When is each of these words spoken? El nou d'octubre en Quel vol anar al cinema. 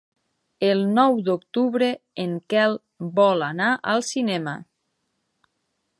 El 0.67 0.79
nou 0.93 1.17
d'octubre 1.27 1.89
en 2.25 2.33
Quel 2.53 2.79
vol 3.21 3.47
anar 3.51 3.71
al 3.95 4.05
cinema. 4.11 4.59